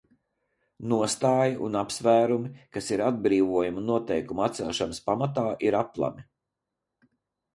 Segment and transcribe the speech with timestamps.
[0.93, 6.27] Nostāja un apsvērumi, kas ir atbrīvojuma noteikumu atcelšanas pamatā, ir aplami.